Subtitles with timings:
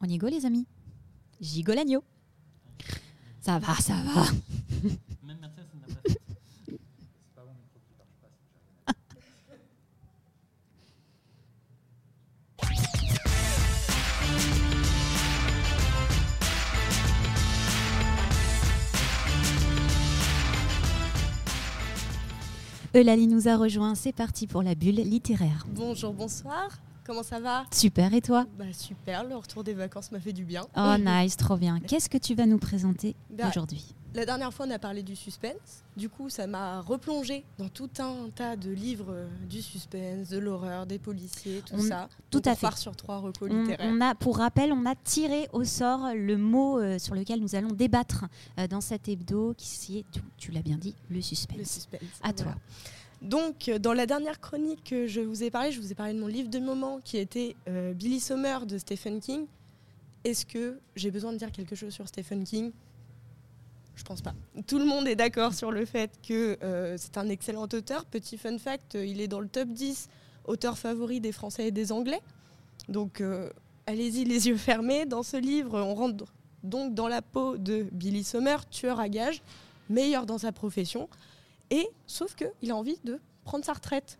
[0.00, 0.66] On y go les amis
[1.40, 2.04] Gigot l'agneau.
[3.40, 4.26] Ça va, ça va.
[5.24, 6.20] Même Mercedes n'a pas fait.
[22.98, 25.66] Eulalie nous a rejoint, c'est parti pour la bulle littéraire.
[25.68, 26.68] Bonjour, bonsoir.
[27.08, 30.44] Comment ça va Super, et toi Bah super, le retour des vacances m'a fait du
[30.44, 30.66] bien.
[30.76, 31.80] Oh nice, trop bien.
[31.80, 35.16] Qu'est-ce que tu vas nous présenter Bah, aujourd'hui La dernière fois, on a parlé du
[35.16, 35.84] suspense.
[35.96, 40.36] Du coup, ça m'a replongé dans tout un tas de livres euh, du suspense, de
[40.36, 42.10] l'horreur, des policiers, tout On- ça.
[42.30, 42.60] tout Donc, à on fait.
[42.66, 43.90] part sur trois recos on, littéraires.
[43.90, 47.54] on a, pour rappel, on a tiré au sort le mot euh, sur lequel nous
[47.54, 48.26] allons débattre
[48.58, 51.56] euh, dans cet hebdo, qui est, tu, tu l'as bien dit, le suspense.
[51.56, 52.00] Le suspense.
[52.22, 52.52] À voilà.
[52.52, 52.60] toi.
[53.22, 56.14] Donc, euh, dans la dernière chronique que je vous ai parlé, je vous ai parlé
[56.14, 59.46] de mon livre de moment qui était euh, Billy Sommer de Stephen King.
[60.24, 62.72] Est-ce que j'ai besoin de dire quelque chose sur Stephen King?
[63.96, 64.34] Je pense pas.
[64.68, 68.04] Tout le monde est d'accord sur le fait que euh, c'est un excellent auteur.
[68.04, 70.08] Petit fun fact, il est dans le top 10
[70.44, 72.20] auteurs favoris des Français et des Anglais.
[72.88, 73.22] Donc,
[73.86, 75.04] allez-y les yeux fermés.
[75.04, 76.24] Dans ce livre, on rentre
[76.62, 79.42] donc dans la peau de Billy Sommer, tueur à gages,
[79.90, 81.08] meilleur dans sa profession.
[81.70, 84.18] Et sauf qu'il a envie de prendre sa retraite.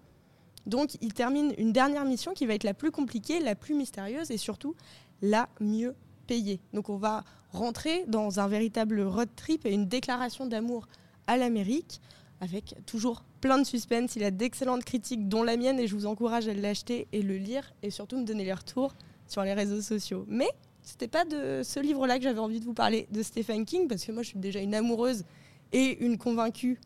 [0.66, 4.30] Donc il termine une dernière mission qui va être la plus compliquée, la plus mystérieuse
[4.30, 4.74] et surtout
[5.22, 5.94] la mieux
[6.26, 6.60] payée.
[6.74, 10.86] Donc on va rentrer dans un véritable road trip et une déclaration d'amour
[11.26, 12.00] à l'Amérique
[12.40, 14.14] avec toujours plein de suspense.
[14.16, 17.36] Il a d'excellentes critiques dont la mienne et je vous encourage à l'acheter et le
[17.36, 18.94] lire et surtout me donner les retours
[19.26, 20.24] sur les réseaux sociaux.
[20.28, 20.48] Mais
[20.82, 24.04] c'était pas de ce livre-là que j'avais envie de vous parler de Stephen King parce
[24.04, 25.24] que moi je suis déjà une amoureuse
[25.72, 26.78] et une convaincue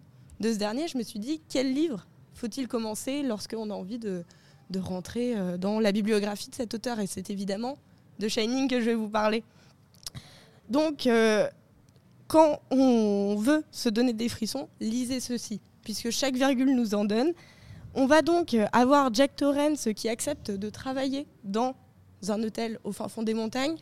[0.42, 4.24] de ce dernier, je me suis dit, quel livre faut-il commencer lorsqu'on a envie de,
[4.76, 6.98] rentrer euh, dans la bibliographie de cet auteur?
[6.98, 7.78] Et c'est évidemment
[8.18, 9.44] de Shining que je vais vous parler.
[10.68, 11.48] Donc, euh,
[12.26, 17.32] quand on veut se donner des frissons, lisez ceci, puisque chaque virgule nous en donne.
[17.94, 21.76] On va donc avoir Jack Torrance qui accepte de travailler dans
[22.28, 23.76] un hôtel au fin fond des montagnes.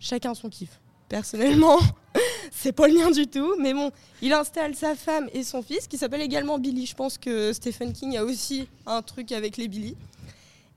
[0.00, 0.81] Chacun son kiff.
[1.12, 1.78] Personnellement,
[2.50, 3.90] c'est pas le mien du tout, mais bon,
[4.22, 6.86] il installe sa femme et son fils, qui s'appelle également Billy.
[6.86, 9.94] Je pense que Stephen King a aussi un truc avec les Billy.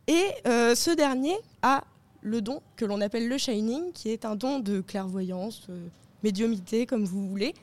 [0.07, 1.85] Et euh, ce dernier a
[2.21, 5.87] le don que l'on appelle le Shining, qui est un don de clairvoyance, euh,
[6.21, 7.53] médiumité, comme vous voulez.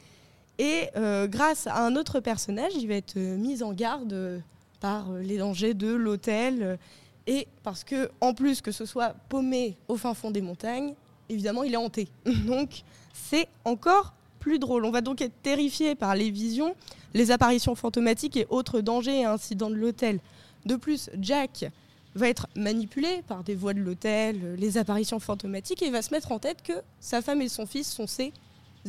[0.58, 4.42] Et euh, grâce à un autre personnage, il va être euh, mis en garde
[4.80, 6.78] par les dangers de l'hôtel.
[7.26, 10.94] et parce que, en plus que ce soit paumé au fin fond des montagnes,
[11.28, 12.08] évidemment, il est hanté.
[12.46, 14.84] Donc, c'est encore plus drôle.
[14.84, 16.74] On va donc être terrifié par les visions,
[17.14, 20.18] les apparitions fantomatiques et autres dangers et incidents de l'hôtel.
[20.66, 21.66] De plus, Jack
[22.14, 26.32] va être manipulé par des voix de l'hôtel, les apparitions fantomatiques, et va se mettre
[26.32, 28.32] en tête que sa femme et son fils sont ses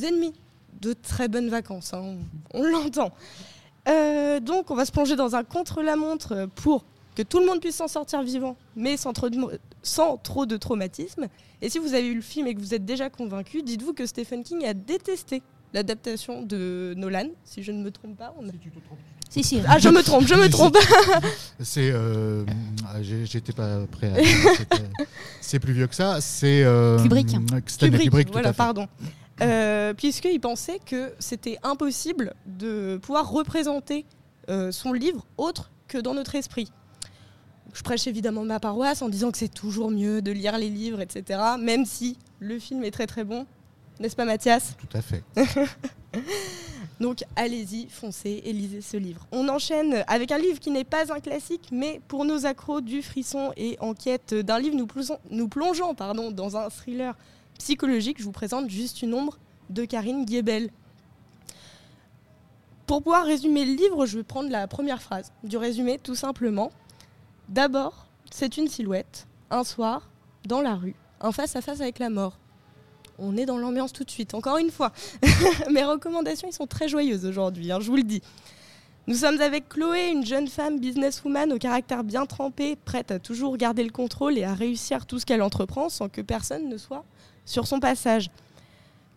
[0.01, 0.33] ennemis.
[0.81, 2.17] De très bonnes vacances, hein,
[2.53, 3.11] on, on l'entend.
[3.87, 6.83] Euh, donc, on va se plonger dans un contre-la-montre pour
[7.15, 9.37] que tout le monde puisse s'en sortir vivant, mais sans trop de,
[9.81, 11.27] sans trop de traumatisme.
[11.61, 14.05] Et si vous avez vu le film et que vous êtes déjà convaincu, dites-vous que
[14.05, 15.41] Stephen King a détesté
[15.73, 18.33] l'adaptation de Nolan, si je ne me trompe pas.
[18.39, 18.51] On a-
[19.29, 19.61] Si, si.
[19.67, 20.77] Ah, je me trompe, je me trompe.
[21.59, 21.89] C'est.
[21.91, 22.45] euh,
[22.87, 24.23] ah, J'étais pas prêt à.
[24.57, 24.83] c'était-
[25.41, 26.21] C'est plus vieux que ça.
[26.21, 26.63] C'est.
[26.63, 27.29] euh, Kubrick.
[27.65, 28.57] Stanley Kubrick, Kubrick, tout voilà, à fait.
[28.57, 28.87] pardon.
[29.41, 34.05] Euh, Puisqu'il pensait que c'était impossible de pouvoir représenter
[34.49, 36.71] euh, son livre autre que dans notre esprit.
[37.73, 41.01] Je prêche évidemment ma paroisse en disant que c'est toujours mieux de lire les livres,
[41.01, 41.39] etc.
[41.59, 43.45] Même si le film est très très bon.
[43.99, 44.75] N'est-ce pas Mathias?
[44.77, 45.23] Tout à fait.
[46.99, 49.27] Donc allez-y, foncez et lisez ce livre.
[49.31, 53.01] On enchaîne avec un livre qui n'est pas un classique, mais pour nos accros du
[53.01, 57.15] frisson et en quête d'un livre nous plongeons, nous plongeons pardon, dans un thriller
[57.57, 59.37] psychologique, je vous présente juste une ombre
[59.69, 60.69] de Karine Guébel.
[62.85, 66.71] Pour pouvoir résumer le livre, je vais prendre la première phrase du résumé tout simplement.
[67.49, 70.09] D'abord, c'est une silhouette, un soir,
[70.45, 72.37] dans la rue, un face-à-face avec la mort.
[73.19, 74.91] On est dans l'ambiance tout de suite, encore une fois.
[75.71, 78.21] Mes recommandations, ils sont très joyeuses aujourd'hui, hein, je vous le dis.
[79.05, 83.57] Nous sommes avec Chloé, une jeune femme businesswoman au caractère bien trempé, prête à toujours
[83.57, 87.03] garder le contrôle et à réussir tout ce qu'elle entreprend sans que personne ne soit
[87.45, 88.29] sur son passage.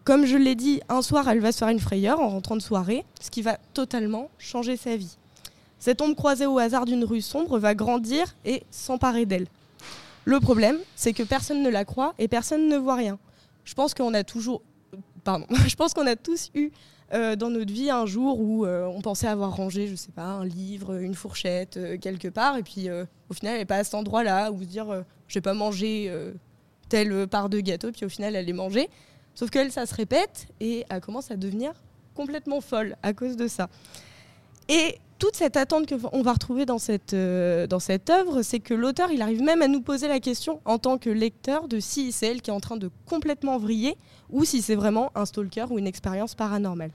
[0.03, 2.63] Comme je l'ai dit, un soir, elle va se faire une frayeur en rentrant de
[2.63, 5.17] soirée, ce qui va totalement changer sa vie.
[5.79, 9.47] Cette ombre croisée au hasard d'une rue sombre va grandir et s'emparer d'elle.
[10.25, 13.19] Le problème, c'est que personne ne la croit et personne ne voit rien.
[13.65, 14.63] Je pense qu'on a toujours,
[15.23, 16.71] pardon, je pense qu'on a tous eu
[17.15, 20.25] euh, dans notre vie un jour où euh, on pensait avoir rangé, je sais pas,
[20.25, 22.89] un livre, une fourchette euh, quelque part, et puis
[23.31, 26.13] au final, elle n'est pas à cet endroit-là où se dire, je vais pas manger
[26.89, 28.89] telle part de gâteau, puis au final, elle est mangée.
[29.35, 31.73] Sauf qu'elle, ça se répète et elle commence à devenir
[32.15, 33.69] complètement folle à cause de ça.
[34.69, 38.75] Et toute cette attente qu'on va retrouver dans cette, euh, dans cette œuvre, c'est que
[38.75, 42.13] l'auteur, il arrive même à nous poser la question en tant que lecteur de si
[42.13, 43.97] c'est elle qui est en train de complètement vriller
[44.31, 46.91] ou si c'est vraiment un stalker ou une expérience paranormale.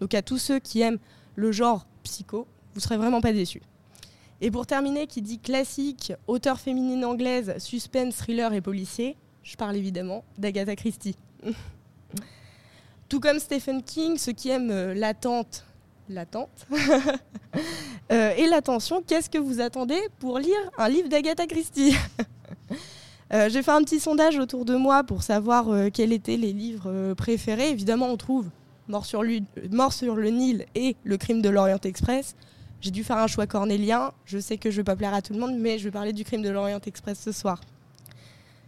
[0.00, 0.98] Donc à tous ceux qui aiment
[1.34, 3.62] le genre psycho, vous serez vraiment pas déçus.
[4.40, 9.76] Et pour terminer, qui dit classique, auteur féminine anglaise, suspense, thriller et policier, je parle
[9.76, 11.16] évidemment d'Agatha Christie.
[13.08, 15.64] Tout comme Stephen King, ceux qui aiment euh, l'attente,
[16.08, 16.66] l'attente
[18.12, 21.96] euh, et l'attention, qu'est-ce que vous attendez pour lire un livre d'Agatha Christie
[23.32, 27.14] euh, J'ai fait un petit sondage autour de moi pour savoir quels étaient les livres
[27.14, 27.70] préférés.
[27.70, 28.48] Évidemment, on trouve
[28.88, 29.22] Mort sur,
[29.70, 32.34] Mort sur le Nil et Le crime de l'Orient Express.
[32.80, 34.12] J'ai dû faire un choix cornélien.
[34.26, 35.90] Je sais que je ne vais pas plaire à tout le monde, mais je vais
[35.90, 37.60] parler du crime de l'Orient Express ce soir.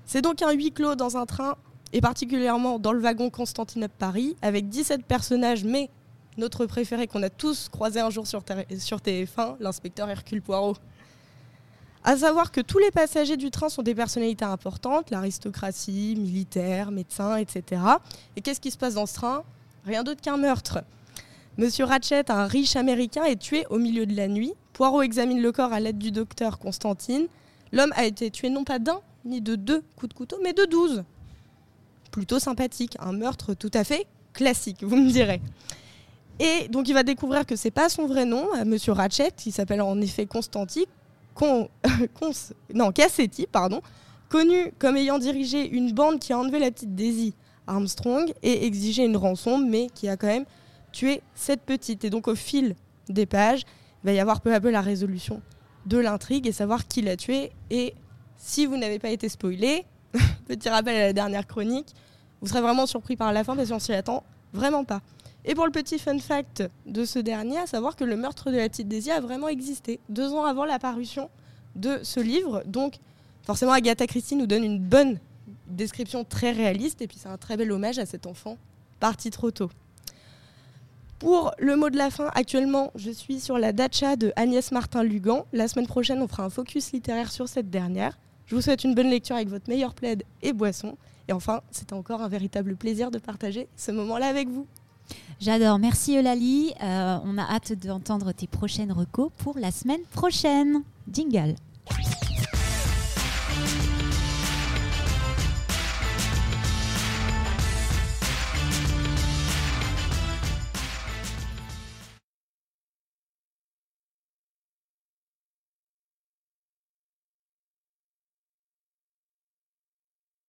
[0.06, 1.56] C'est donc un huis clos dans un train,
[1.92, 5.90] et particulièrement dans le wagon Constantinople-Paris, avec 17 personnages, mais
[6.36, 8.42] notre préféré qu'on a tous croisé un jour sur,
[8.78, 10.76] sur TF1, l'inspecteur Hercule Poirot.
[12.04, 17.36] À savoir que tous les passagers du train sont des personnalités importantes, l'aristocratie, militaires, médecins,
[17.36, 17.82] etc.
[18.36, 19.42] Et qu'est-ce qui se passe dans ce train?
[19.84, 20.84] Rien d'autre qu'un meurtre.
[21.58, 24.52] Monsieur Ratchet, un riche américain, est tué au milieu de la nuit.
[24.72, 27.26] Poirot examine le corps à l'aide du docteur Constantine.
[27.72, 30.64] L'homme a été tué non pas d'un ni de deux coups de couteau, mais de
[30.64, 31.02] douze.
[32.12, 35.40] Plutôt sympathique, un meurtre tout à fait classique, vous me direz.
[36.38, 39.52] Et donc il va découvrir que c'est pas son vrai nom, euh, Monsieur Ratchet, qui
[39.52, 40.84] s'appelle en effet Constantine,
[42.74, 43.80] non Cassetti, pardon,
[44.28, 47.34] connu comme ayant dirigé une bande qui a enlevé la petite Daisy
[47.66, 50.44] Armstrong et exigé une rançon, mais qui a quand même
[50.92, 52.04] tuer cette petite.
[52.04, 52.74] Et donc au fil
[53.08, 53.62] des pages,
[54.02, 55.42] il va y avoir peu à peu la résolution
[55.86, 57.52] de l'intrigue et savoir qui l'a tué.
[57.70, 57.94] Et
[58.36, 59.84] si vous n'avez pas été spoilé,
[60.48, 61.94] petit rappel à la dernière chronique,
[62.40, 64.22] vous serez vraiment surpris par la fin parce qu'on s'y attend
[64.52, 65.00] vraiment pas.
[65.48, 68.56] Et pour le petit fun fact de ce dernier, à savoir que le meurtre de
[68.56, 71.30] la petite Daisy a vraiment existé deux ans avant la parution
[71.76, 72.64] de ce livre.
[72.66, 72.96] Donc
[73.44, 75.20] forcément Agatha Christie nous donne une bonne
[75.68, 78.58] description très réaliste et puis c'est un très bel hommage à cet enfant
[78.98, 79.70] parti trop tôt.
[81.20, 85.46] Pour le mot de la fin, actuellement, je suis sur la dacha de Agnès Martin-Lugan.
[85.52, 88.18] La semaine prochaine, on fera un focus littéraire sur cette dernière.
[88.46, 90.98] Je vous souhaite une bonne lecture avec votre meilleur plaid et boisson.
[91.28, 94.66] Et enfin, c'était encore un véritable plaisir de partager ce moment-là avec vous.
[95.40, 95.78] J'adore.
[95.78, 96.72] Merci Eulalie.
[96.82, 100.82] Euh, on a hâte d'entendre tes prochaines recos pour la semaine prochaine.
[101.12, 101.54] Jingle.